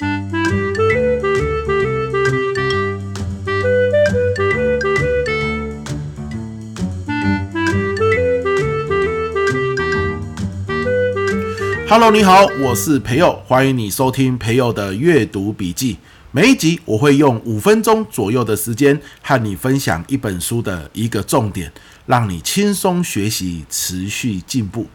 [0.00, 0.08] Hello，
[12.10, 15.98] 你好，我是培佑，欢迎你收听培佑的阅读笔记。
[16.30, 21.70] 每一集我会用五分钟左右的时间和你分享一本书的一个重点，
[22.06, 24.86] 让你轻松学习，持续进步。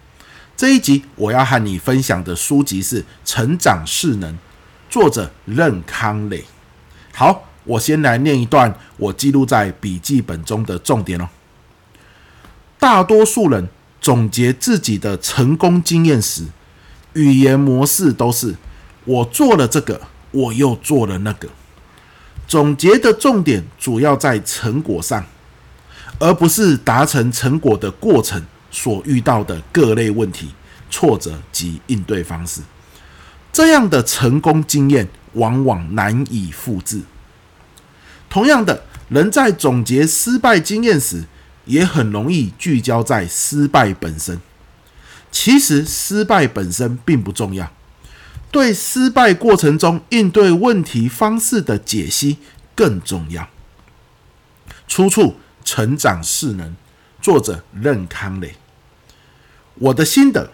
[0.57, 4.33] 这一集我要和你分享的书籍是《成长势能》，
[4.95, 6.41] 作者任康磊。
[7.13, 11.27] 好，我先来念一段我记录在笔记本中的重点哦。
[12.79, 13.67] 大多数人
[13.99, 16.45] 总结自己的成功经验时，
[17.11, 18.55] 语言模式都是
[19.03, 19.99] 我做了这个，
[20.31, 21.49] 我又做了那个。
[22.47, 25.25] 总结的重点主要在成果上，
[26.19, 28.41] 而不是达成成果的过程
[28.71, 30.51] 所遇到的各类问题、
[30.89, 32.61] 挫折及应对方式。
[33.55, 37.03] 这样的成功经验往往难以复制。
[38.29, 41.23] 同样的，人在总结失败经验时，
[41.63, 44.41] 也很容易聚焦在失败本身。
[45.31, 47.71] 其实失败本身并不重要，
[48.51, 52.39] 对失败过程中应对问题方式的解析
[52.75, 53.47] 更重要。
[54.85, 55.23] 出处
[55.63, 56.71] 《成长势能》，
[57.21, 58.55] 作者任康磊。
[59.75, 60.51] 我的心得，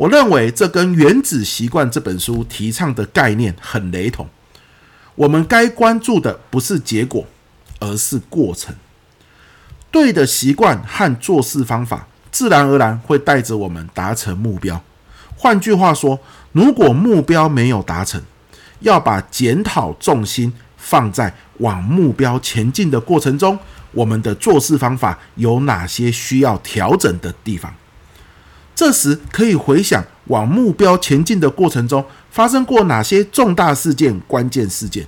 [0.00, 4.26] 我认为这跟《原子习惯》这本书提倡的概念很雷同。
[5.14, 7.26] 我们该关注的不是结果，
[7.80, 8.74] 而是过程。
[9.90, 14.82] 对的习惯和做事方法，自然而然会带着我们达成目标。
[15.36, 16.18] 换句话说，
[16.52, 18.22] 如果目标没有达成，
[18.78, 23.58] 要把检讨重心放在往目标前进的过程中，
[23.92, 27.70] 我们的做事方法有哪些需要调整的地方？
[28.80, 35.06] 这时可以回想往目标前进的过程中发生过哪些重大事件、关键事件。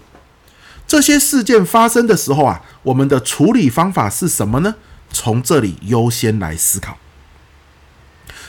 [0.87, 4.75] 这些事件发生的时候啊，我们的处理方法是什么呢？
[5.11, 6.99] 从这里优先来思考。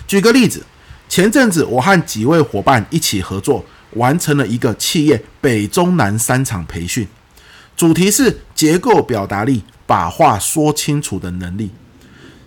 [0.05, 0.63] 举个例子，
[1.07, 7.07] 前阵子我和几位伙伴一起合作，完成了一个企业北中南三场培训，
[7.77, 11.71] 主题是结构表达力，把话说清楚的能力。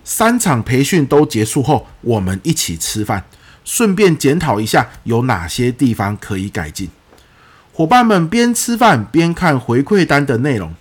[0.09, 3.25] 三场培训都结束后，我们一起吃饭，
[3.65, 6.89] 顺便检讨一下有哪些地方可以改进。
[7.73, 10.73] 伙伴们边吃饭边看回馈单的内容，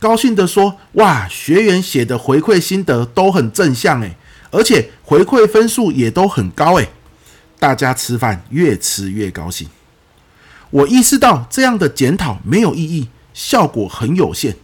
[0.00, 4.16] 高兴地说：“哇，学员写的回馈心得都很正向诶。”
[4.50, 6.88] 而且回馈分数也都很高诶，
[7.60, 9.68] 大家吃饭越吃越高兴。
[10.70, 14.56] 我意识到这样的检讨没有意义，效果很有限。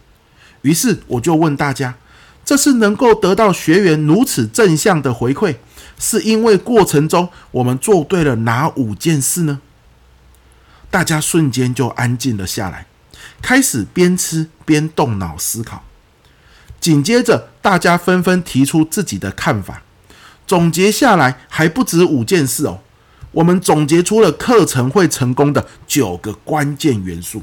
[0.63, 1.95] 于是我就问大家：
[2.45, 5.55] 这次能够得到学员如此正向的回馈，
[5.97, 9.59] 是因为过程中我们做对了哪五件事呢？
[10.91, 12.85] 大家瞬间就安静了下来，
[13.41, 15.83] 开始边吃边动脑思考。
[16.79, 19.81] 紧接着，大家纷纷提出自己的看法。
[20.45, 22.79] 总结下来还不止五件事哦。
[23.31, 27.41] 我们总结出了课程会成功的九个关键元素。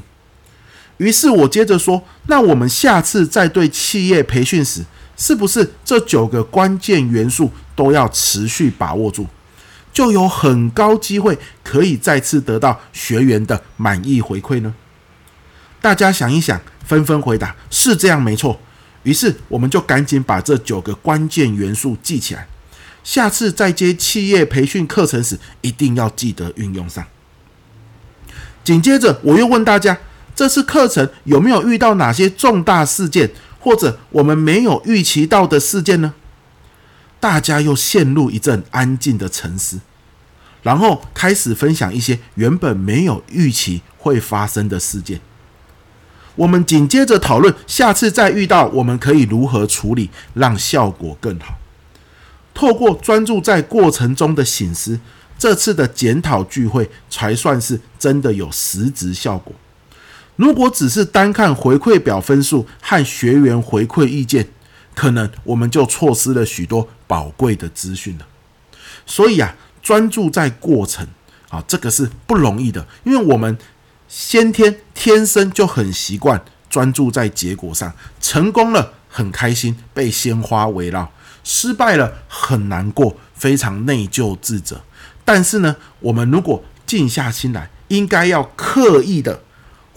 [0.97, 4.83] 于是我接着说：“那我们下次再对企业培训时，
[5.17, 9.25] 是不是这九个关键元素都要持续把握住，
[9.91, 14.73] 就有很高机会可以再次得到学员的满意回馈呢？”
[15.81, 18.59] 大家想一想，纷纷回答：“是这样，没错。”
[19.03, 22.47] 于是，我们就赶紧把这九个关键元素记起来，
[23.03, 27.03] 下次再接企业培训课程时，一定要记得运用上。
[28.63, 29.97] 紧接着，我又问大家，
[30.35, 36.13] 这次课程有没有遇到哪些重大事件，或者我们没有预期到的事件呢？
[37.19, 39.79] 大家又陷入一阵安静的沉思，
[40.61, 45.21] 然后开始分享一些原本没有预期会发生的事件。
[46.35, 51.59] 我们紧接着讨论，下次再遇到，我们可以如何处理，让效果更好。
[52.55, 54.99] 透过专注在过程中的省思，
[55.37, 59.53] 这次的检讨聚会才算是真的有实质效果。
[60.35, 64.47] 如果只是单看回馈表分数和学员回馈意见，
[64.93, 68.25] 可能我们就错失了许多宝贵的资讯了。
[69.05, 71.07] 所以啊，专注在过程
[71.49, 73.57] 啊，这个是不容易的，因为我们。
[74.05, 76.39] 先天天生就很习惯
[76.69, 77.91] 专注在结果上，
[78.21, 81.07] 成功了很开心，被鲜花围绕；
[81.43, 84.83] 失败了很难过，非常内疚自责。
[85.25, 89.41] 但是呢，我们如果静下心来，应该要刻意的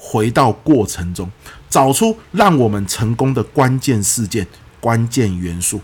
[0.09, 1.29] 回到过程中，
[1.69, 4.47] 找出让我们成功的关键事件、
[4.79, 5.81] 关键元素。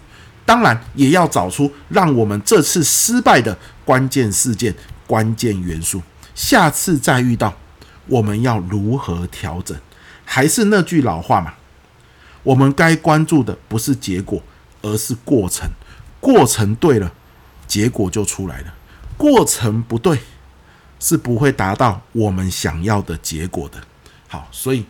[0.47, 4.73] 当然，也要找出让我们这次失败的关键事件、
[5.07, 6.01] 关键元素。
[6.35, 7.53] 下次再遇到。
[8.09, 9.77] 我们要如何调整？
[10.25, 11.55] 还是那句老话嘛，
[12.43, 14.43] 我们该关注的不是结果，
[14.83, 15.71] 而是过程。
[16.21, 17.13] 过程对了，
[17.69, 18.75] 结果就出来了；
[19.17, 20.19] 过程不对，
[20.99, 23.79] 是不会达到我们想要的结果的。
[24.33, 24.83] 好，所以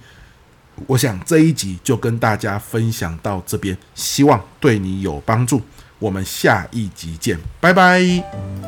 [0.87, 5.61] 我想这一集就跟大家分享到这边，希望对你有帮助。
[5.99, 8.62] 我们下一集见，拜拜。